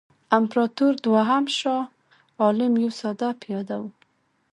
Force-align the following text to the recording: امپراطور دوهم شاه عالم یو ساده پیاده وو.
امپراطور 0.37 0.93
دوهم 1.05 1.43
شاه 1.57 1.85
عالم 2.41 2.73
یو 2.83 2.91
ساده 2.99 3.29
پیاده 3.41 3.75
وو. 3.81 3.89